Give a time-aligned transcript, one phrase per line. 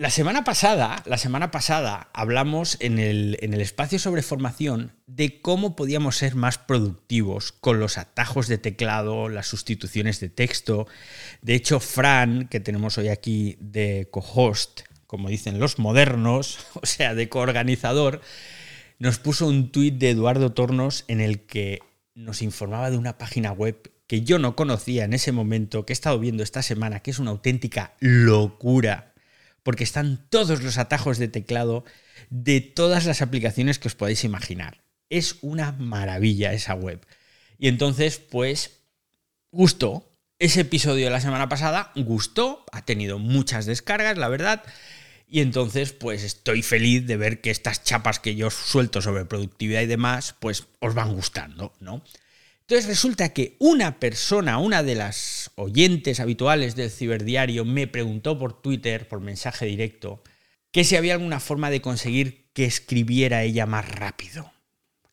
[0.00, 5.42] La semana pasada, la semana pasada hablamos en el, en el, espacio sobre formación de
[5.42, 10.86] cómo podíamos ser más productivos con los atajos de teclado, las sustituciones de texto.
[11.42, 17.14] De hecho, Fran, que tenemos hoy aquí de co-host, como dicen los modernos, o sea,
[17.14, 18.22] de coorganizador,
[18.98, 21.80] nos puso un tuit de Eduardo Tornos en el que
[22.14, 25.94] nos informaba de una página web que yo no conocía en ese momento, que he
[25.94, 29.09] estado viendo esta semana, que es una auténtica locura
[29.62, 31.84] porque están todos los atajos de teclado
[32.30, 34.82] de todas las aplicaciones que os podáis imaginar.
[35.08, 37.04] Es una maravilla esa web.
[37.58, 38.80] Y entonces, pues,
[39.50, 40.06] gustó.
[40.38, 44.62] Ese episodio de la semana pasada gustó, ha tenido muchas descargas, la verdad.
[45.28, 49.82] Y entonces, pues estoy feliz de ver que estas chapas que yo suelto sobre productividad
[49.82, 52.02] y demás, pues os van gustando, ¿no?
[52.70, 58.62] Entonces resulta que una persona, una de las oyentes habituales del ciberdiario, me preguntó por
[58.62, 60.22] Twitter, por mensaje directo,
[60.70, 64.52] que si había alguna forma de conseguir que escribiera ella más rápido.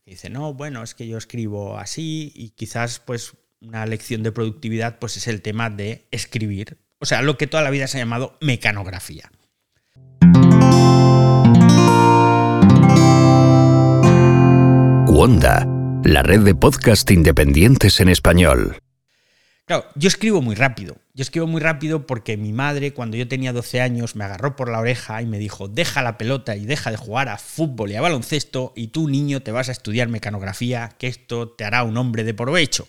[0.06, 5.00] dice, no, bueno, es que yo escribo así y quizás pues una lección de productividad
[5.00, 6.78] pues es el tema de escribir.
[7.00, 9.32] O sea, lo que toda la vida se ha llamado mecanografía.
[15.08, 18.78] Wanda la red de podcast independientes en español.
[19.66, 20.98] Claro, yo escribo muy rápido.
[21.14, 24.70] Yo escribo muy rápido porque mi madre, cuando yo tenía 12 años, me agarró por
[24.70, 27.96] la oreja y me dijo, deja la pelota y deja de jugar a fútbol y
[27.96, 31.98] a baloncesto y tú, niño, te vas a estudiar mecanografía, que esto te hará un
[31.98, 32.88] hombre de provecho.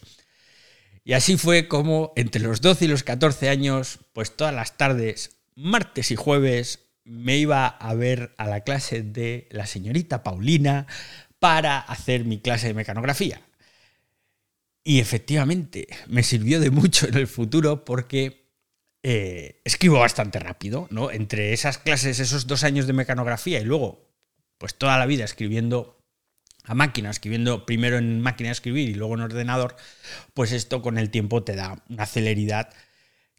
[1.04, 5.38] Y así fue como entre los 12 y los 14 años, pues todas las tardes,
[5.56, 10.86] martes y jueves, me iba a ver a la clase de la señorita Paulina
[11.38, 13.40] para hacer mi clase de mecanografía.
[14.84, 18.48] Y efectivamente, me sirvió de mucho en el futuro porque
[19.02, 21.10] eh, escribo bastante rápido, ¿no?
[21.10, 24.08] Entre esas clases, esos dos años de mecanografía y luego,
[24.56, 25.98] pues toda la vida escribiendo
[26.64, 29.76] a máquina, escribiendo primero en máquina de escribir y luego en ordenador,
[30.34, 32.70] pues esto con el tiempo te da una celeridad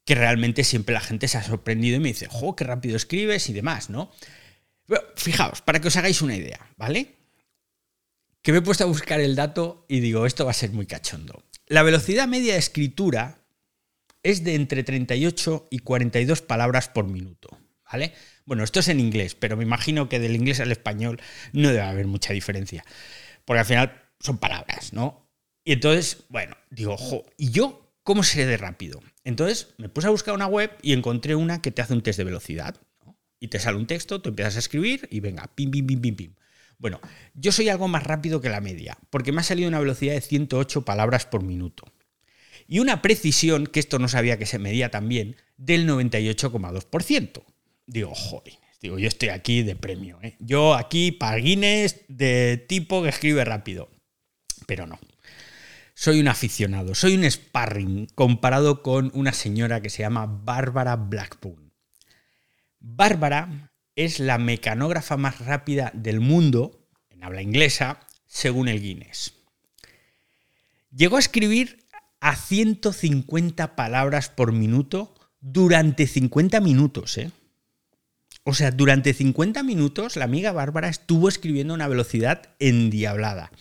[0.06, 3.50] que realmente siempre la gente se ha sorprendido y me dice, ¡jo, qué rápido escribes!
[3.50, 4.12] y demás, ¿no?
[4.88, 7.19] Pero fijaos, para que os hagáis una idea, ¿vale?
[8.42, 10.86] Que me he puesto a buscar el dato y digo, esto va a ser muy
[10.86, 11.44] cachondo.
[11.68, 13.40] La velocidad media de escritura
[14.24, 17.50] es de entre 38 y 42 palabras por minuto,
[17.92, 18.14] ¿vale?
[18.46, 21.22] Bueno, esto es en inglés, pero me imagino que del inglés al español
[21.54, 22.84] no debe haber mucha diferencia,
[23.46, 25.30] porque al final son palabras, ¿no?
[25.64, 29.02] Y entonces, bueno, digo, ojo, ¿y yo cómo seré de rápido?
[29.24, 32.18] Entonces me puse a buscar una web y encontré una que te hace un test
[32.18, 32.76] de velocidad,
[33.42, 36.16] Y te sale un texto, tú empiezas a escribir y venga, pim, pim, pim, pim,
[36.16, 36.36] pim.
[36.80, 37.02] Bueno,
[37.34, 40.22] yo soy algo más rápido que la media, porque me ha salido una velocidad de
[40.22, 41.84] 108 palabras por minuto.
[42.68, 47.44] Y una precisión, que esto no sabía que se medía también, del 98,2%.
[47.86, 50.20] Digo, joder, digo, yo estoy aquí de premio.
[50.22, 50.36] ¿eh?
[50.40, 53.90] Yo aquí para Guinness de tipo que escribe rápido.
[54.66, 55.00] Pero no.
[55.96, 61.74] Soy un aficionado, soy un sparring comparado con una señora que se llama Bárbara Blackburn.
[62.80, 63.69] Bárbara
[64.00, 69.34] es la mecanógrafa más rápida del mundo, en habla inglesa, según el Guinness.
[70.96, 71.86] Llegó a escribir
[72.22, 77.18] a 150 palabras por minuto durante 50 minutos.
[77.18, 77.32] ¿eh?
[78.46, 83.52] O sea, durante 50 minutos la amiga Bárbara estuvo escribiendo a una velocidad endiablada.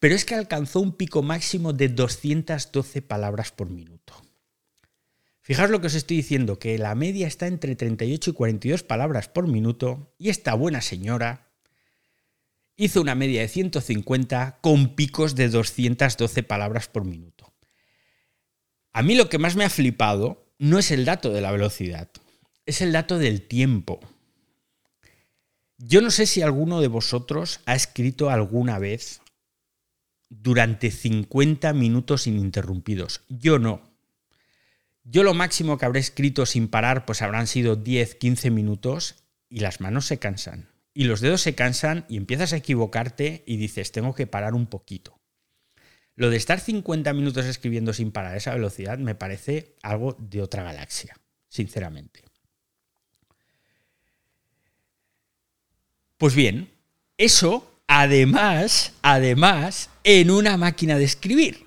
[0.00, 4.23] Pero es que alcanzó un pico máximo de 212 palabras por minuto.
[5.44, 9.28] Fijaos lo que os estoy diciendo, que la media está entre 38 y 42 palabras
[9.28, 11.52] por minuto y esta buena señora
[12.76, 17.52] hizo una media de 150 con picos de 212 palabras por minuto.
[18.94, 22.08] A mí lo que más me ha flipado no es el dato de la velocidad,
[22.64, 24.00] es el dato del tiempo.
[25.76, 29.20] Yo no sé si alguno de vosotros ha escrito alguna vez
[30.30, 33.20] durante 50 minutos ininterrumpidos.
[33.28, 33.93] Yo no.
[35.04, 39.60] Yo lo máximo que habré escrito sin parar pues habrán sido 10, 15 minutos y
[39.60, 40.70] las manos se cansan.
[40.94, 44.66] Y los dedos se cansan y empiezas a equivocarte y dices, tengo que parar un
[44.66, 45.20] poquito.
[46.16, 50.40] Lo de estar 50 minutos escribiendo sin parar a esa velocidad me parece algo de
[50.40, 51.14] otra galaxia,
[51.48, 52.22] sinceramente.
[56.16, 56.70] Pues bien,
[57.18, 61.63] eso además, además, en una máquina de escribir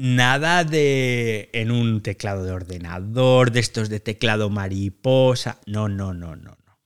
[0.00, 5.60] nada de en un teclado de ordenador, de estos de teclado mariposa.
[5.66, 6.80] No, no, no, no, no.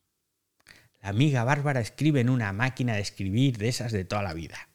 [1.01, 4.69] La amiga Bárbara escribe en una máquina de escribir de esas de toda la vida.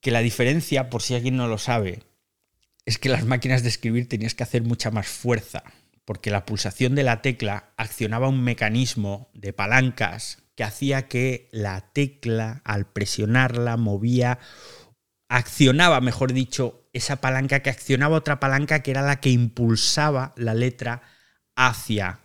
[0.00, 2.02] Que la diferencia, por si alguien no lo sabe,
[2.84, 5.64] es que las máquinas de escribir tenías que hacer mucha más fuerza
[6.08, 11.92] porque la pulsación de la tecla accionaba un mecanismo de palancas que hacía que la
[11.92, 14.38] tecla, al presionarla, movía,
[15.28, 20.54] accionaba, mejor dicho, esa palanca que accionaba otra palanca que era la que impulsaba la
[20.54, 21.02] letra
[21.54, 22.20] hacia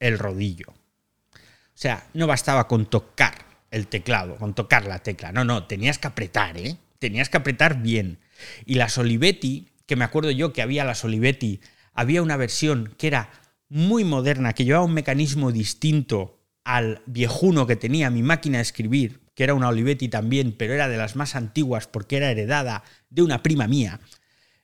[0.00, 0.66] el rodillo.
[0.70, 3.34] O sea, no bastaba con tocar
[3.70, 5.32] el teclado, con tocar la tecla.
[5.32, 6.76] No, no, tenías que apretar, ¿eh?
[6.98, 8.18] Tenías que apretar bien.
[8.66, 11.60] Y la Olivetti, que me acuerdo yo que había la Olivetti
[11.94, 13.30] había una versión que era
[13.68, 19.21] muy moderna, que llevaba un mecanismo distinto al viejuno que tenía mi máquina de escribir,
[19.34, 23.22] que era una Olivetti también, pero era de las más antiguas porque era heredada de
[23.22, 24.00] una prima mía.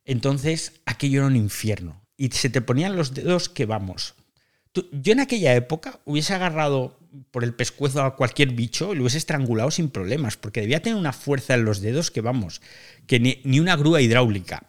[0.05, 2.03] Entonces, aquello era un infierno.
[2.17, 4.15] Y se te ponían los dedos que vamos.
[4.93, 6.99] yo en aquella época hubiese agarrado
[7.31, 10.99] por el pescuezo a cualquier bicho y lo hubiese estrangulado sin problemas, porque debía tener
[10.99, 12.61] una fuerza en los dedos que vamos,
[13.07, 14.67] que ni, ni una grúa hidráulica.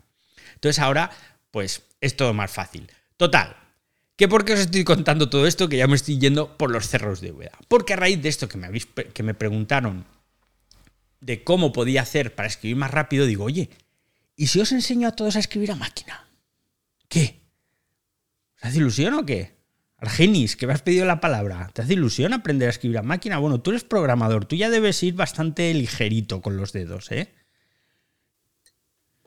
[0.56, 1.12] Entonces ahora,
[1.52, 2.90] pues es todo más fácil.
[3.18, 3.56] Total,
[4.20, 5.70] ¿Que por qué os estoy contando todo esto?
[5.70, 7.58] Que ya me estoy yendo por los cerros de Úbeda.
[7.70, 10.04] Porque a raíz de esto que me, habéis, que me preguntaron
[11.22, 13.70] de cómo podía hacer para escribir más rápido, digo, oye,
[14.36, 16.28] ¿y si os enseño a todos a escribir a máquina?
[17.08, 17.40] ¿Qué?
[18.58, 19.56] ¿Os hace ilusión o qué?
[19.96, 21.72] Argenis, que me has pedido la palabra.
[21.74, 23.38] ¿Te hace ilusión aprender a escribir a máquina?
[23.38, 27.34] Bueno, tú eres programador, tú ya debes ir bastante ligerito con los dedos, ¿eh?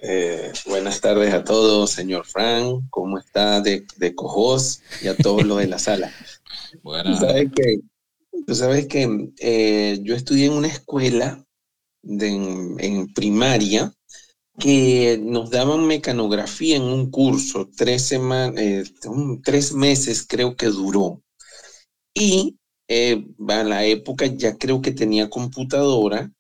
[0.05, 2.83] Eh, buenas tardes a todos, señor Frank.
[2.91, 6.13] ¿Cómo está de, de Cojos y a todos los de la sala?
[6.83, 7.13] Bueno.
[7.13, 7.81] Tú sabes que,
[8.45, 11.47] tú sabes que eh, yo estudié en una escuela
[12.03, 12.31] de,
[12.79, 13.95] en, primaria
[14.59, 18.83] que nos daban mecanografía en un curso, tres, semanas, eh,
[19.45, 21.23] tres meses creo que duró.
[22.13, 22.59] Y
[22.89, 26.33] a la época ya creo que tenía computadora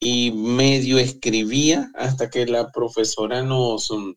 [0.00, 4.12] y medio escribía hasta que la profesora nos, mm,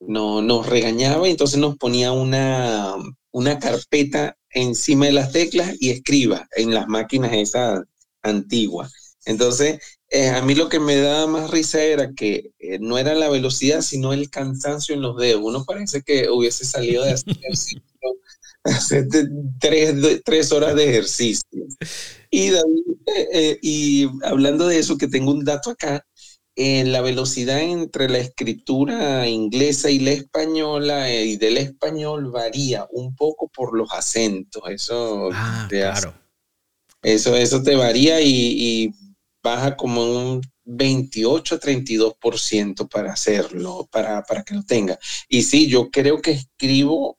[0.00, 2.96] no, nos regañaba y entonces nos ponía una,
[3.30, 7.82] una carpeta encima de las teclas y escriba en las máquinas esas
[8.22, 8.92] antiguas.
[9.24, 9.80] Entonces,
[10.10, 13.30] eh, a mí lo que me daba más risa era que eh, no era la
[13.30, 15.40] velocidad, sino el cansancio en los dedos.
[15.44, 17.36] Uno parece que hubiese salido de hacer
[18.64, 19.06] hacer
[19.58, 21.66] tres, tres horas de ejercicio.
[22.30, 26.04] Y, eh, eh, y hablando de eso, que tengo un dato acá,
[26.54, 32.86] en la velocidad entre la escritura inglesa y la española eh, y del español varía
[32.90, 34.62] un poco por los acentos.
[34.68, 36.14] Eso, ah, claro.
[37.02, 38.92] eso, eso te varía y,
[39.44, 44.96] baja como un 28 32% para hacerlo, para, para que lo tenga.
[45.28, 47.18] Y sí, yo creo que escribo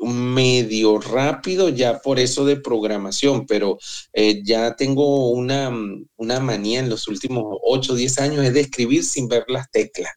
[0.00, 3.78] medio rápido ya por eso de programación, pero
[4.12, 5.72] eh, ya tengo una,
[6.16, 9.70] una, manía en los últimos 8 o 10 años es de escribir sin ver las
[9.70, 10.12] teclas.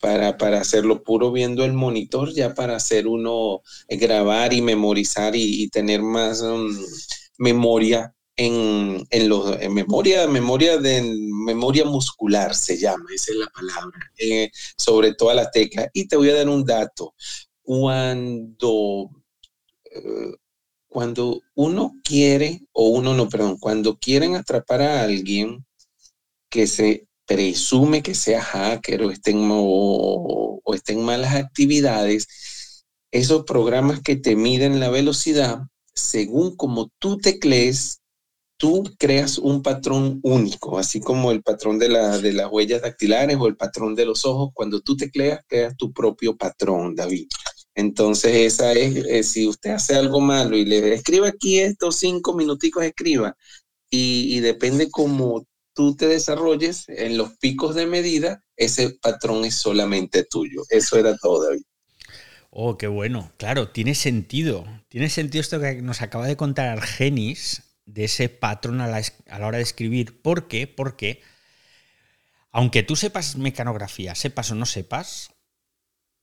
[0.00, 5.36] Para, para, hacerlo puro viendo el monitor, ya para hacer uno, eh, grabar y memorizar
[5.36, 6.74] y, tener más um,
[7.36, 11.02] memoria en, en, los, memoria, memoria de
[11.44, 15.88] memoria muscular se llama, esa es la palabra, eh, sobre todas las teclas.
[15.92, 17.14] Y te voy a dar un dato.
[17.62, 19.10] Cuando
[20.88, 25.64] cuando uno quiere, o uno no, perdón, cuando quieren atrapar a alguien
[26.50, 32.26] que se presume que sea hacker o estén, o, o estén malas actividades,
[33.12, 35.60] esos programas que te miden la velocidad,
[35.94, 38.00] según como tú teclees,
[38.56, 43.36] tú creas un patrón único, así como el patrón de, la, de las huellas dactilares
[43.40, 44.50] o el patrón de los ojos.
[44.52, 47.28] Cuando tú tecleas, creas tu propio patrón, David.
[47.80, 52.34] Entonces, esa es, eh, si usted hace algo malo y le escribe aquí estos cinco
[52.34, 53.36] minuticos, escriba,
[53.90, 60.24] y, depende cómo tú te desarrolles en los picos de medida, ese patrón es solamente
[60.24, 60.62] tuyo.
[60.68, 61.62] Eso era todo, David.
[62.50, 63.32] Oh, qué bueno.
[63.36, 64.64] Claro, tiene sentido.
[64.88, 69.38] Tiene sentido esto que nos acaba de contar Argenis de ese patrón a la, a
[69.38, 70.22] la hora de escribir.
[70.22, 70.68] ¿Por qué?
[70.68, 71.22] Porque
[72.52, 75.30] aunque tú sepas mecanografía, sepas o no sepas,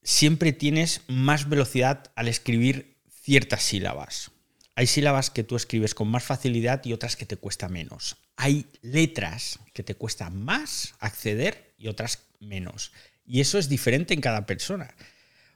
[0.07, 4.31] siempre tienes más velocidad al escribir ciertas sílabas.
[4.73, 8.15] Hay sílabas que tú escribes con más facilidad y otras que te cuesta menos.
[8.37, 12.93] Hay letras que te cuesta más acceder y otras menos.
[13.25, 14.95] Y eso es diferente en cada persona.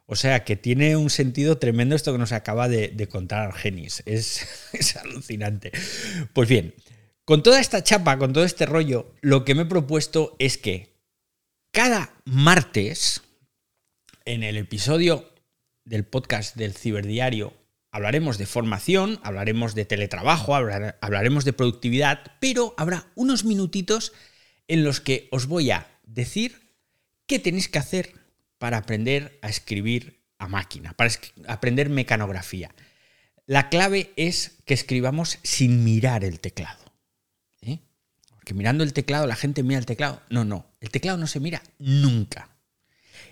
[0.06, 4.04] O sea que tiene un sentido tremendo esto que nos acaba de, contar Argenis.
[4.06, 5.72] Es, es alucinante.
[6.34, 6.76] Pues bien,
[7.24, 10.94] con toda esta chapa, con todo este rollo, lo que me he propuesto es que
[11.72, 13.22] cada martes,
[14.26, 15.30] en el episodio
[15.86, 17.54] del podcast del Ciberdiario
[17.92, 24.14] hablaremos de formación, hablaremos de teletrabajo, hablaremos de productividad, pero habrá unos minutitos
[24.68, 26.62] en los que os voy a decir
[27.26, 28.14] qué tenéis que hacer
[28.58, 31.12] para aprender a escribir a máquina, para
[31.48, 32.74] aprender mecanografía.
[33.46, 36.80] La clave es que escribamos sin mirar el teclado.
[38.30, 40.20] Porque mirando el teclado, la gente mira el teclado.
[40.30, 42.51] No, no, el teclado no se mira nunca.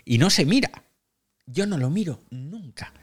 [0.10, 0.72] Y no se mira.
[1.46, 2.96] Yo no lo miro nunca.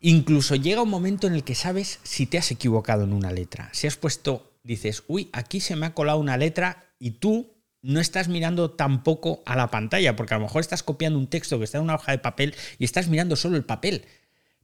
[0.00, 3.68] Incluso llega un momento en el que sabes si te has equivocado en una letra.
[3.74, 7.52] Si has puesto, dices, uy, aquí se me ha colado una letra y tú
[7.82, 11.58] no estás mirando tampoco a la pantalla, porque a lo mejor estás copiando un texto
[11.58, 14.06] que está en una hoja de papel y estás mirando solo el papel,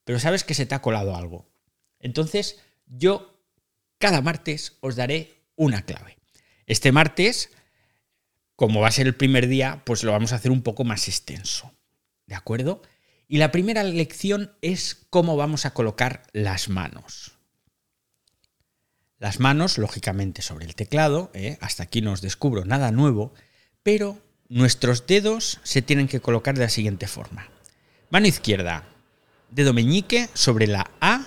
[0.04, 1.46] pero sabes que se te ha colado algo.
[1.98, 3.38] Entonces, yo
[3.98, 6.16] cada martes os daré una clave.
[6.64, 7.50] Este martes,
[8.60, 11.08] como va a ser el primer día, pues lo vamos a hacer un poco más
[11.08, 11.72] extenso.
[12.26, 12.82] ¿De acuerdo?
[13.26, 17.38] Y la primera lección es cómo vamos a colocar las manos.
[19.18, 21.56] Las manos, lógicamente, sobre el teclado, ¿eh?
[21.62, 23.32] hasta aquí no os descubro nada nuevo,
[23.82, 24.18] pero
[24.50, 27.48] nuestros dedos se tienen que colocar de la siguiente forma.
[28.10, 28.84] Mano izquierda,
[29.50, 31.24] dedo meñique sobre la A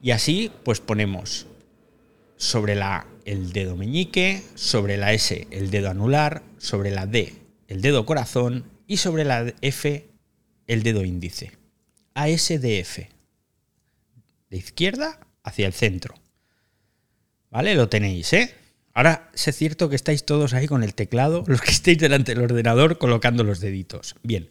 [0.00, 1.48] y así pues ponemos
[2.38, 7.82] sobre la el dedo meñique, sobre la S el dedo anular, sobre la D el
[7.82, 10.08] dedo corazón y sobre la F
[10.66, 11.52] el dedo índice.
[12.14, 12.98] ASDF.
[14.50, 16.14] De izquierda hacia el centro.
[17.50, 17.74] ¿Vale?
[17.74, 18.54] Lo tenéis, ¿eh?
[18.94, 22.42] Ahora es cierto que estáis todos ahí con el teclado, los que estéis delante del
[22.42, 24.16] ordenador colocando los deditos.
[24.22, 24.48] Bien.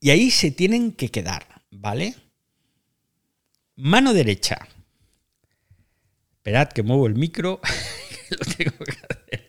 [0.00, 2.14] Y ahí se tienen que quedar, ¿vale?
[3.76, 4.68] Mano derecha.
[6.44, 7.58] Esperad que muevo el micro.
[8.28, 8.92] Lo tengo que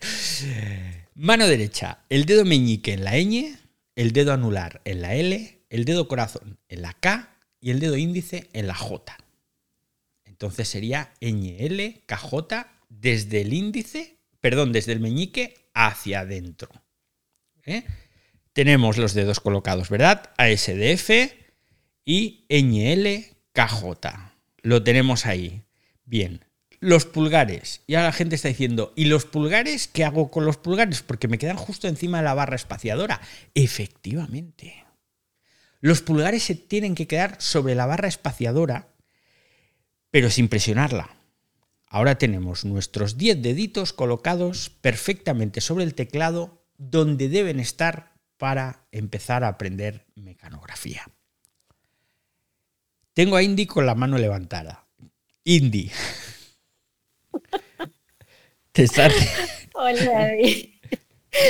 [0.08, 1.10] hacer.
[1.14, 2.06] Mano derecha.
[2.08, 3.58] El dedo meñique en la ñ,
[3.98, 7.98] el dedo anular en la L, el dedo corazón en la K y el dedo
[7.98, 9.18] índice en la J.
[10.24, 16.70] Entonces sería ñl, KJ desde el índice, perdón, desde el meñique hacia adentro.
[17.66, 17.84] ¿eh?
[18.54, 20.32] Tenemos los dedos colocados, ¿verdad?
[20.38, 21.10] ASDF
[22.06, 23.84] y ñl, KJ.
[24.62, 25.62] Lo tenemos ahí.
[26.06, 26.46] Bien.
[26.86, 27.82] Los pulgares.
[27.88, 29.88] Y ahora la gente está diciendo, ¿y los pulgares?
[29.88, 31.02] ¿Qué hago con los pulgares?
[31.02, 33.22] Porque me quedan justo encima de la barra espaciadora.
[33.54, 34.86] Efectivamente.
[35.82, 38.90] Los pulgares se tienen que quedar sobre la barra espaciadora
[40.16, 41.10] pero sin presionarla.
[41.88, 49.44] Ahora tenemos nuestros 10 deditos colocados perfectamente sobre el teclado donde deben estar para empezar
[49.44, 51.04] a aprender mecanografía.
[53.14, 54.88] Tengo a Indy con la mano levantada.
[55.44, 55.92] Indy.
[58.76, 58.88] Te.
[59.74, 60.66] Hola, David.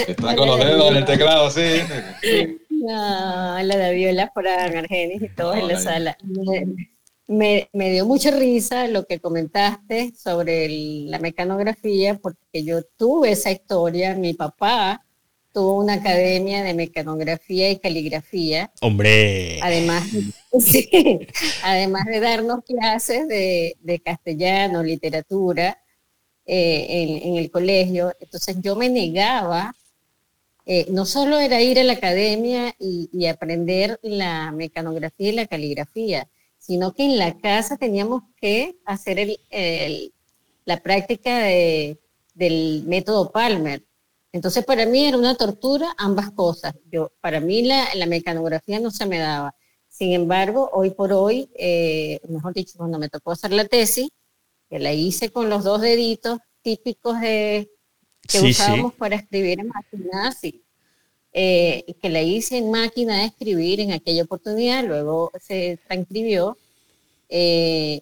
[0.08, 1.82] Está con los dedos en el teclado, sí.
[2.70, 6.18] No, hola, David, hola, por Argenis y todos en la sala.
[7.26, 14.14] Me, dio mucha risa lo que comentaste sobre la mecanografía, porque yo tuve esa historia.
[14.14, 15.04] Mi papá
[15.52, 18.72] tuvo una academia de mecanografía y caligrafía.
[18.82, 19.60] ¡Hombre!
[19.64, 20.04] Además,
[21.64, 25.80] además de darnos clases de, castellano, literatura
[26.46, 28.14] eh, en, el colegio.
[28.20, 29.74] Entonces yo me negaba
[30.68, 36.28] eh, no solo era ir a la academia y, aprender la mecanografía y la caligrafía,
[36.58, 40.14] sino que en la casa teníamos que hacer el,
[40.66, 43.84] la práctica del método Palmer.
[44.32, 46.74] Entonces para mí era una tortura ambas cosas.
[46.92, 49.56] Yo, para mí la, la mecanografía no se me daba.
[49.88, 54.10] Sin embargo, hoy por hoy, eh, mejor dicho, cuando me tocó hacer la tesis,
[54.70, 57.70] que la hice con los dos deditos típicos de,
[58.28, 60.64] que usábamos para escribir en máquina, sí,
[61.34, 66.58] eh, que la hice en máquina de escribir en aquella oportunidad, luego se transcribió,
[67.30, 68.02] eh,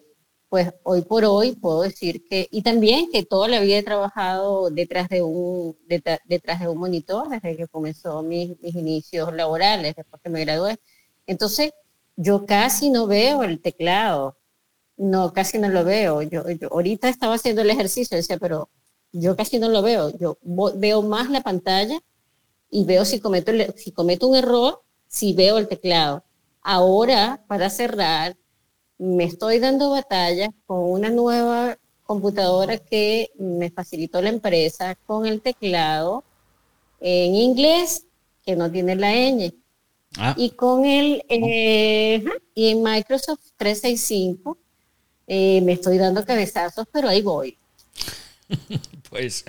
[0.49, 4.69] pues hoy por hoy puedo decir que, y también que toda la vida he trabajado
[4.69, 10.29] detrás de un, detrás, de un monitor desde que comenzó mis, inicios laborales, después que
[10.29, 10.77] me gradué.
[11.25, 11.71] Entonces,
[12.15, 14.37] yo casi no veo el teclado,
[15.03, 16.21] no, casi no lo veo.
[16.21, 18.69] Yo, ahorita estaba haciendo el ejercicio, decía, pero
[19.11, 20.17] yo casi no lo veo.
[20.17, 20.37] Yo
[20.75, 21.99] veo más la pantalla
[22.69, 26.23] y veo si cometo, si cometo un error, si veo el teclado.
[26.61, 28.37] Ahora, para cerrar,
[28.97, 35.41] me estoy dando batalla con una nueva computadora que me facilitó la empresa con el
[35.41, 36.23] teclado
[37.01, 38.05] en inglés,
[38.45, 39.53] que no tiene la ñ.
[40.17, 40.33] Ah.
[40.37, 42.23] Y con el, eh,
[42.55, 44.57] y en Microsoft 365
[45.27, 47.57] eh, me estoy dando cabezazos, pero ahí voy.
[49.09, 49.45] pues,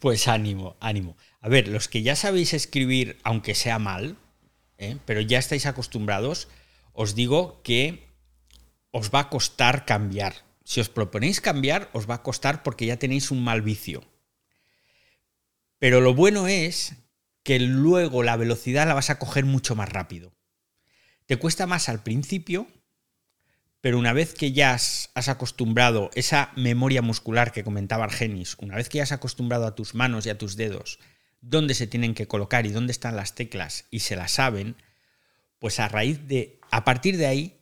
[0.00, 1.16] pues ánimo, ánimo.
[1.40, 4.16] A ver, los que ya sabéis escribir, aunque sea mal,
[4.78, 4.98] ¿eh?
[5.04, 6.48] pero ya estáis acostumbrados,
[6.92, 8.08] os digo que
[8.90, 10.44] os va a costar cambiar.
[10.64, 14.04] Si os proponéis cambiar, os va a costar porque ya tenéis un mal vicio.
[15.78, 16.94] Pero lo bueno es
[17.42, 20.32] que luego la velocidad la vas a coger mucho más rápido.
[21.26, 22.66] Te cuesta más al principio,
[23.84, 28.88] pero una vez que ya has, acostumbrado esa memoria muscular que comentaba Argenis, una vez
[28.88, 31.00] que ya has acostumbrado a tus manos y a tus dedos
[31.42, 34.76] dónde se tienen que colocar y dónde están las teclas y se las saben,
[35.58, 37.60] pues a raíz de, a partir de ahí,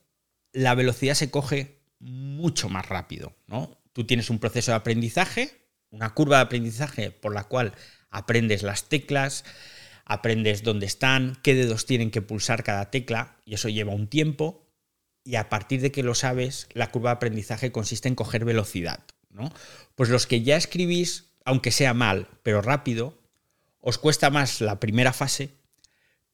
[0.53, 3.77] la velocidad se coge mucho más rápido, ¿no?
[3.91, 5.51] Tú tienes un proceso de aprendizaje,
[5.89, 7.73] una curva de aprendizaje por la cual
[8.11, 9.43] aprendes las teclas,
[10.05, 14.62] aprendes dónde están, qué dedos tienen que pulsar cada tecla, y eso lleva un tiempo,
[15.23, 19.03] y a partir de que lo sabes, la curva de aprendizaje consiste en coger velocidad,
[19.29, 19.51] ¿no?
[19.95, 23.17] Pues los que ya escribís, aunque sea mal, pero rápido,
[23.79, 25.49] os cuesta más la primera fase,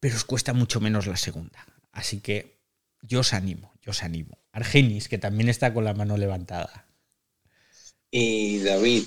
[0.00, 1.66] pero os cuesta mucho menos la segunda.
[1.92, 2.58] Así que
[3.02, 4.38] yo os animo, yo os animo.
[4.52, 6.86] Argenis, que también está con la mano levantada.
[8.10, 9.04] Y David,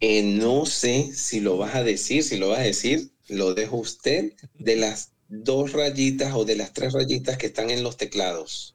[0.00, 3.76] eh, no sé si lo vas a decir, si lo vas a decir, lo dejo
[3.76, 8.74] usted, de las dos rayitas o de las tres rayitas que están en los teclados.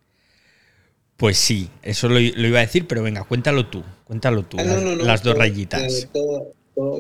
[1.17, 5.24] Pues sí, eso lo, iba a decir, pero venga, cuéntalo tú, cuéntalo tú, ah, las,
[5.24, 6.07] dos rayitas.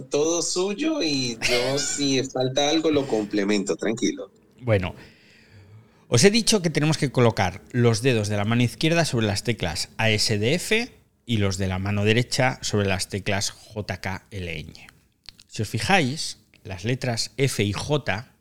[0.09, 4.31] Todo, suyo y yo si falta algo lo complemento, tranquilo.
[4.59, 4.95] Bueno,
[6.07, 9.43] os he dicho que tenemos que colocar los dedos de la mano izquierda sobre las
[9.43, 10.89] teclas ASDF
[11.27, 14.73] y los de la mano derecha sobre las teclas JKLN.
[15.47, 18.31] Si os fijáis, las letras F y J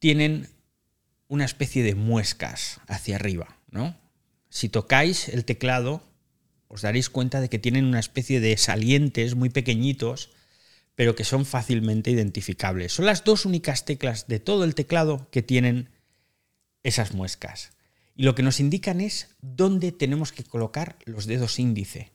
[0.00, 0.50] tienen
[1.28, 4.01] una especie de muescas hacia arriba, ¿no?
[4.52, 6.02] Si tocáis el teclado,
[6.68, 10.28] os daréis cuenta de que tienen una especie de salientes muy pequeñitos,
[10.94, 12.92] pero que son fácilmente identificables.
[12.92, 15.88] Son las dos únicas teclas de todo el teclado que tienen
[16.82, 17.70] esas muescas.
[18.14, 22.12] Y lo que nos indican es dónde tenemos que colocar los dedos índice.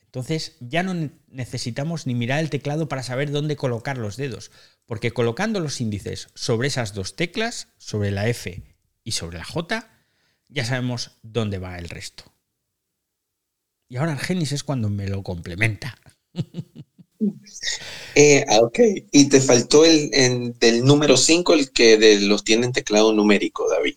[0.00, 4.50] Entonces ya no necesitamos ni mirar el teclado para saber dónde colocar los dedos,
[4.86, 8.62] porque colocando los índices sobre esas dos teclas, sobre la F
[9.04, 9.91] y sobre la J,
[10.52, 12.24] ya sabemos dónde va el resto.
[13.88, 15.98] Y ahora Argenis es cuando me lo complementa.
[18.16, 18.80] Eh, ah, ok,
[19.12, 20.10] y te faltó el,
[20.58, 23.94] del número 5, el que de los tiene en teclado numérico, David.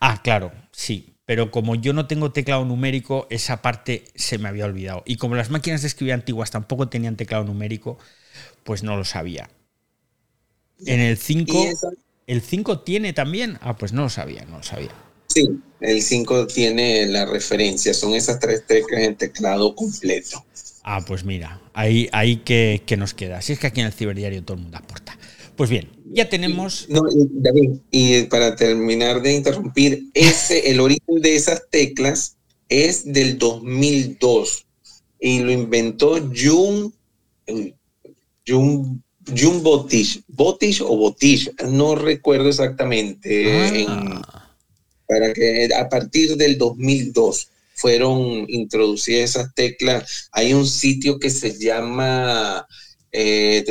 [0.00, 4.66] Ah, claro, sí pero como yo no tengo teclado numérico, esa parte se me había
[4.66, 5.02] olvidado.
[5.06, 7.98] Y como las máquinas de escribir antiguas tampoco tenían teclado numérico,
[8.62, 9.48] pues no lo sabía.
[10.86, 11.70] En el 5,
[12.26, 13.58] ¿el 5 tiene también?
[13.62, 14.90] Ah, pues no lo sabía, no lo sabía.
[15.34, 15.48] Sí,
[15.80, 20.44] el 5 tiene la referencia, son esas tres teclas en teclado completo.
[20.84, 23.42] Ah, pues mira, ahí, ahí que, que nos queda.
[23.42, 25.18] Si es que aquí en el ciberdiario todo el mundo aporta.
[25.56, 26.86] Pues bien, ya tenemos.
[26.88, 32.36] No, David, y para terminar de interrumpir, ese, el origen de esas teclas
[32.68, 34.66] es del 2002
[35.18, 36.94] y lo inventó Jun,
[38.46, 39.02] Jun,
[39.36, 43.86] Jun Botish, Botish o Botish, no recuerdo exactamente.
[43.88, 44.43] Ah.
[45.06, 50.28] Para que a partir del 2002 fueron introducidas esas teclas.
[50.32, 52.66] Hay un sitio que se llama,
[53.12, 53.64] eh,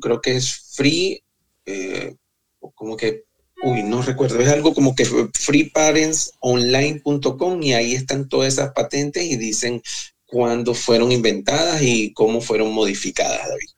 [0.00, 1.22] creo que es free,
[1.66, 2.14] eh,
[2.74, 3.24] como que,
[3.62, 9.36] uy, no recuerdo, es algo como que freeparentsonline.com y ahí están todas esas patentes y
[9.36, 9.82] dicen
[10.26, 13.68] cuándo fueron inventadas y cómo fueron modificadas, David.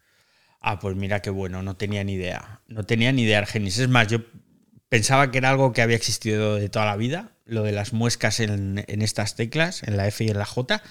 [0.60, 2.62] Ah, pues mira qué bueno, no tenía ni idea.
[2.66, 3.78] No tenía ni idea, Argenis.
[3.78, 4.18] Es más, yo
[4.88, 8.40] pensaba que era algo que había existido de toda la vida, lo de las muescas
[8.40, 10.82] en, estas teclas, en la F y en la J,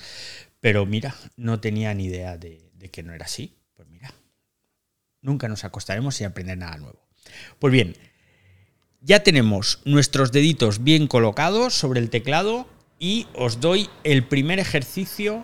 [0.59, 3.57] pero mira, no tenía ni idea de que no era así.
[5.25, 6.99] Nunca nos acostaremos sin aprender nada nuevo.
[7.57, 7.95] Pues bien,
[9.01, 15.43] ya tenemos nuestros deditos bien colocados sobre el teclado y os doy el primer ejercicio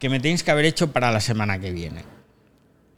[0.00, 2.13] que me tenéis que haber hecho para la semana que viene.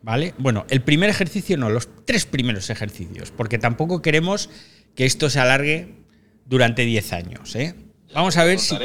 [0.06, 0.34] ¿Vale?
[0.38, 4.50] Bueno, el primer ejercicio no, los tres primeros ejercicios, porque tampoco queremos
[4.94, 5.96] que esto se alargue
[6.44, 7.56] durante 10 años.
[7.56, 7.74] ¿eh?
[8.14, 8.76] Vamos a ver si.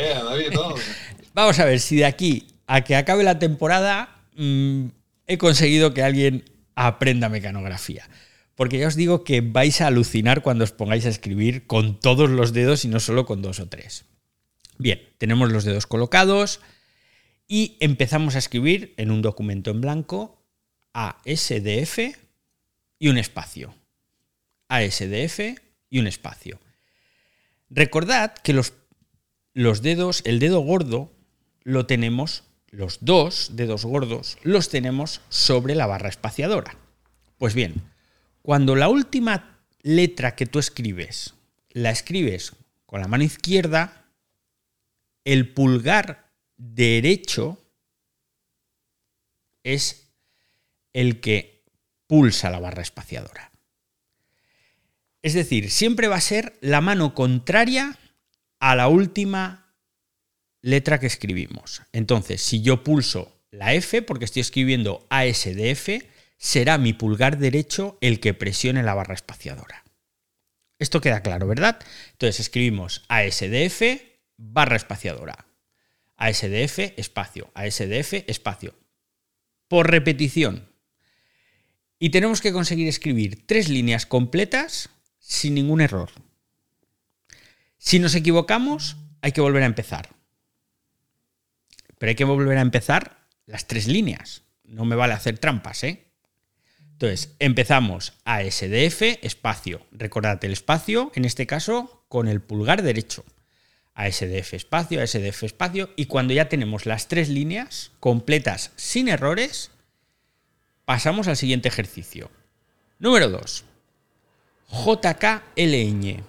[1.36, 4.88] Vamos a ver si de aquí a que acabe la temporada mm,
[5.27, 8.10] he conseguido que alguien aprenda mecanografía.
[8.55, 12.31] Porque ya os digo que vais a alucinar cuando os pongáis a escribir con todos
[12.31, 14.05] los dedos y no solo con dos o tres.
[14.79, 16.62] Bien, tenemos los dedos colocados
[17.47, 20.40] y empezamos a escribir en un documento en blanco
[20.93, 21.99] ASDF
[22.99, 23.73] y un espacio.
[24.67, 25.39] ASDF
[25.89, 26.60] y un espacio.
[27.69, 28.73] Recordad que los,
[29.54, 31.12] los dedos, el dedo gordo,
[31.63, 36.75] lo tenemos los dos dedos gordos los tenemos sobre la barra espaciadora.
[37.38, 37.84] Pues bien,
[38.41, 41.36] cuando la última letra que tú escribes
[41.71, 42.54] la escribes
[42.86, 44.06] con la mano izquierda,
[45.23, 47.58] el pulgar derecho
[49.63, 50.11] es
[50.93, 51.63] el que
[52.08, 53.51] pulsa la barra espaciadora.
[55.21, 57.97] Es decir, siempre va a ser la mano contraria
[58.60, 59.75] a la última
[60.62, 61.84] letra que escribimos.
[61.91, 66.04] Entonces, si yo pulso la F, porque estoy escribiendo ASDF,
[66.38, 69.84] será mi pulgar derecho el que presione la barra espaciadora.
[70.80, 71.80] Esto queda claro, ¿verdad?
[72.13, 74.01] Entonces escribimos ASDF,
[74.38, 75.45] barra espaciadora.
[76.17, 77.51] ASDF, espacio.
[77.54, 78.75] ASDF, espacio.
[79.67, 80.70] Por repetición.
[82.03, 86.09] Y tenemos que conseguir escribir tres líneas completas sin ningún error.
[87.77, 90.09] Si nos equivocamos, hay que volver a empezar.
[91.99, 94.41] Pero hay que volver a empezar las tres líneas.
[94.63, 96.07] No me vale hacer trampas, ¿eh?
[96.93, 99.85] Entonces, empezamos a SDF, espacio.
[99.91, 103.23] Recordad el espacio, en este caso, con el pulgar derecho.
[103.93, 105.91] A SDF, espacio, a SDF, espacio.
[105.95, 109.69] Y cuando ya tenemos las tres líneas completas sin errores,
[110.91, 112.30] pasamos al siguiente ejercicio.
[112.99, 113.63] Número 2.
[114.67, 116.21] JKLN.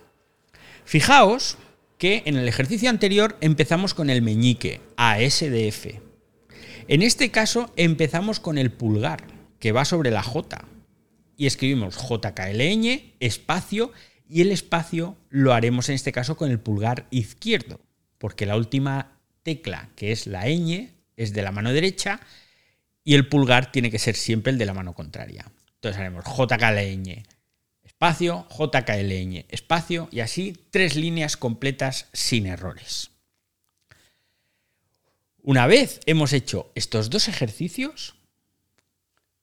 [0.84, 1.58] Fijaos
[1.98, 5.86] que en el ejercicio anterior empezamos con el meñique, ASDF.
[6.86, 9.24] En este caso empezamos con el pulgar,
[9.58, 10.64] que va sobre la J.
[11.36, 13.90] Y escribimos JKLN, espacio,
[14.28, 17.80] y el espacio lo haremos en este caso con el pulgar izquierdo,
[18.18, 22.20] porque la última tecla, que es la ñ, es de la mano derecha,
[23.04, 25.50] y el pulgar tiene que ser siempre el de la mano contraria.
[25.74, 27.24] Entonces haremos JKLN,
[27.82, 33.10] espacio, JKLN, espacio, y así tres líneas completas sin errores.
[35.42, 38.14] Una vez hemos hecho estos dos ejercicios,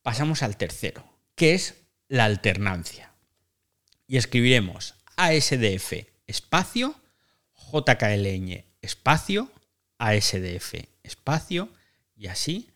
[0.02, 1.04] pasamos al tercero,
[1.36, 1.76] que es
[2.08, 3.12] la alternancia.
[4.08, 6.96] Y escribiremos ASDF espacio,
[7.72, 9.52] JKLN espacio,
[9.98, 11.70] ASDF espacio,
[12.16, 12.70] y así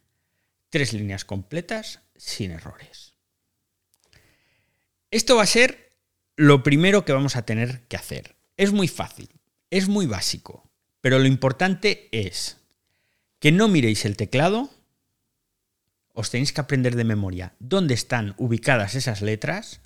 [0.73, 3.13] tres líneas completas sin errores.
[5.11, 5.93] Esto va a ser
[6.35, 8.35] lo primero que vamos a tener que hacer.
[8.57, 9.29] Es muy fácil,
[9.69, 10.67] es muy básico,
[10.99, 12.57] pero lo importante es
[13.37, 14.71] que no miréis el teclado,
[16.11, 19.79] os tenéis que aprender de memoria dónde están ubicadas esas letras,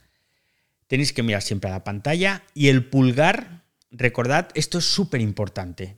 [0.87, 5.97] tenéis que mirar siempre a la pantalla y el pulgar, recordad, esto es súper importante,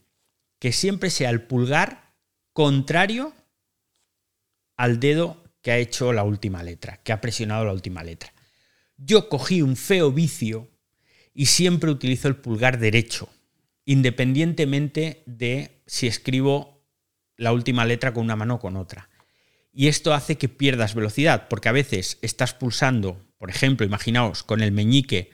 [0.58, 2.16] que siempre sea el pulgar
[2.54, 3.36] contrario
[4.80, 8.34] al dedo que ha hecho la última letra, que ha presionado la última letra.
[8.96, 10.70] Yo cogí un feo vicio
[11.34, 13.28] y siempre utilizo el pulgar derecho,
[13.84, 16.88] independientemente de si escribo
[17.36, 19.10] la última letra con una mano o con otra.
[19.74, 24.62] Y esto hace que pierdas velocidad, porque a veces estás pulsando, por ejemplo, imaginaos con
[24.62, 25.30] el meñique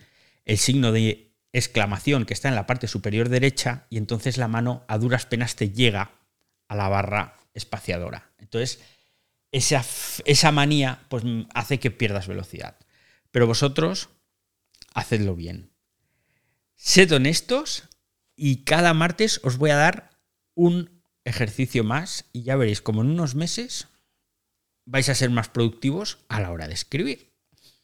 [0.46, 4.86] el signo de exclamación que está en la parte superior derecha y entonces la mano
[4.88, 6.14] a duras penas te llega
[6.68, 8.32] a la barra espaciadora.
[8.40, 8.80] Entonces,
[9.56, 9.86] esa,
[10.26, 12.78] esa manía pues, hace que pierdas velocidad.
[13.32, 14.10] Pero vosotros,
[14.94, 15.72] hacedlo bien.
[16.76, 17.88] Sed honestos
[18.36, 20.10] y cada martes os voy a dar
[20.56, 23.88] un ejercicio más y ya veréis como en unos meses
[24.84, 27.32] vais a ser más productivos a la hora de escribir.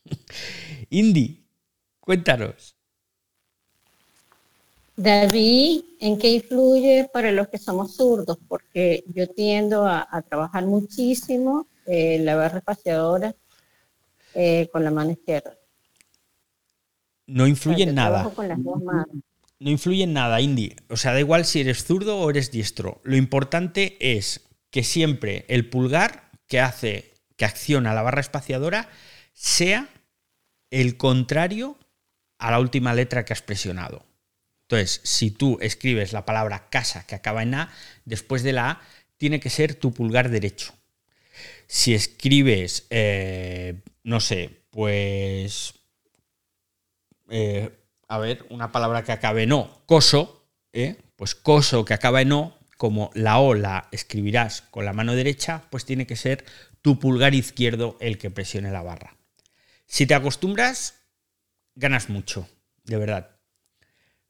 [0.89, 1.47] Indy,
[2.01, 2.75] cuéntanos.
[5.01, 8.37] David, ¿en qué influye para los que somos zurdos?
[8.47, 13.35] Porque yo tiendo a, trabajar muchísimo eh, la barra espaciadora
[14.33, 15.57] eh, con la mano izquierda.
[17.27, 18.29] No influye en nada.
[18.33, 19.23] Con las dos manos
[19.61, 20.75] no influye en nada, Indy.
[20.89, 22.99] O sea, da igual si eres zurdo o eres diestro.
[23.03, 28.89] Lo importante es que siempre el pulgar que hace, que acciona la barra espaciadora,
[29.33, 29.87] sea
[30.71, 31.77] el contrario
[32.39, 34.03] a la última letra que has presionado.
[34.71, 37.73] Entonces, si tú escribes la palabra casa que acaba en A,
[38.05, 38.81] después de la A
[39.17, 40.73] tiene que ser tu pulgar derecho.
[41.67, 45.73] Si escribes, eh, no sé, pues
[47.29, 47.69] eh,
[48.07, 50.95] a ver, una palabra que acabe en O, coso, ¿eh?
[51.17, 55.63] pues coso que acaba en O, como la O la escribirás con la mano derecha,
[55.69, 56.45] pues tiene que ser
[56.81, 59.17] tu pulgar izquierdo el que presione la barra.
[59.85, 60.95] Si te acostumbras,
[61.75, 62.47] ganas mucho,
[62.85, 63.40] de verdad.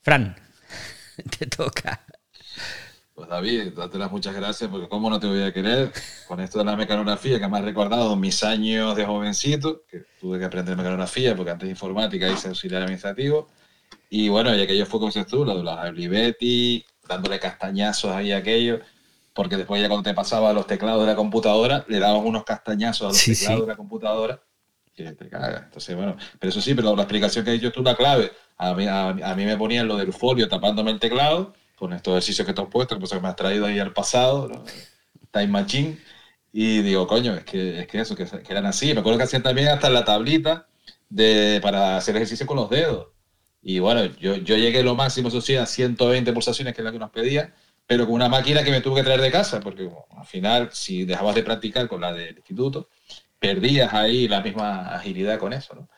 [0.01, 0.35] Fran,
[1.37, 2.03] te toca.
[3.13, 5.91] Pues David, date las muchas gracias porque cómo no te voy a querer
[6.27, 10.39] con esto de la mecanografía que me ha recordado mis años de jovencito, que tuve
[10.39, 13.47] que aprender mecanografía porque antes de informática hice auxiliar administrativo
[14.09, 18.31] y bueno, y aquello fue como dices tú, lo de los Olivetti, dándole castañazos ahí
[18.31, 18.79] a aquello,
[19.33, 23.01] porque después ya cuando te pasaba los teclados de la computadora, le dabas unos castañazos
[23.01, 24.41] a los teclados de la computadora
[24.95, 25.63] y te caga.
[25.65, 28.31] Entonces, bueno, pero eso sí, pero la explicación que has dicho tú, la clave,
[28.61, 32.45] a mí, a, mí me ponían lo del folio tapándome el teclado, con estos ejercicios
[32.45, 34.51] que te has puesto, que me has traído ahí al pasado,
[35.31, 35.97] Time Machine,
[36.53, 38.93] y digo, coño, es que, es que eso, que, eran así.
[38.93, 40.67] Me acuerdo que hacían también hasta la tablita
[41.09, 43.07] de, para hacer ejercicio con los dedos
[43.63, 46.91] Y bueno, yo, yo llegué lo máximo, eso sí, a 120 pulsaciones, que es la
[46.91, 47.55] que nos pedía,
[47.87, 51.05] pero con una máquina que me tuve que traer de casa, porque al final, si
[51.05, 52.89] dejabas de practicar con la del instituto,
[53.39, 55.89] perdías ahí la misma agilidad con eso, ¿no?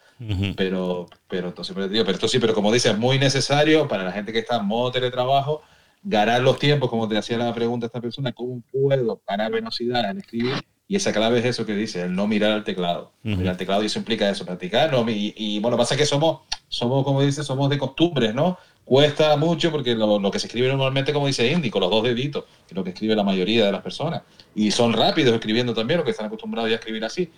[0.55, 4.11] Pero, pero entonces, pero, pero esto sí, pero como dices, es muy necesario para la
[4.11, 5.61] gente que está en modo teletrabajo
[6.03, 10.17] ganar los tiempos, como te hacía la pregunta esta persona, ¿cómo puedo ganar velocidad al
[10.17, 10.53] escribir?
[10.85, 13.13] Y esa clave es eso que dice, el no mirar al teclado.
[13.23, 14.91] Mirar al teclado y eso implica eso, practicar.
[14.91, 18.57] No, y, y, bueno, pasa que somos, somos, como dice, somos de costumbres, ¿no?
[18.83, 22.03] Cuesta mucho porque lo, lo, que se escribe normalmente, como dice Indy, con los dos
[22.03, 24.23] deditos, que es lo que escribe la mayoría de las personas.
[24.53, 27.31] Y son rápidos escribiendo también, los que están acostumbrados ya a escribir así.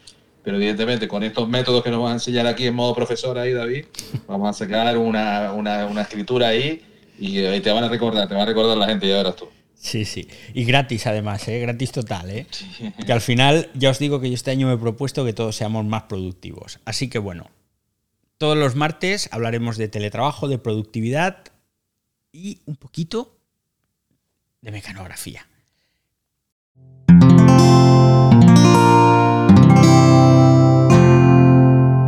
[0.45, 3.51] Pero evidentemente con estos métodos que nos vas a enseñar aquí en modo profesor ahí,
[3.51, 3.85] David,
[4.27, 6.83] vamos a sacar una, una, una escritura ahí
[7.19, 9.49] y ahí te van a recordar, te va a recordar la gente, ya verás tú.
[9.73, 10.27] Sí, sí.
[10.53, 11.59] Y gratis además, ¿eh?
[11.59, 12.29] gratis total.
[12.29, 12.47] ¿eh?
[13.05, 15.55] Que al final ya os digo que yo este año me he propuesto que todos
[15.55, 16.79] seamos más productivos.
[16.85, 17.49] Así que bueno,
[18.37, 21.43] todos los martes hablaremos de teletrabajo, de productividad
[22.31, 23.37] y un poquito
[24.61, 25.47] de mecanografía.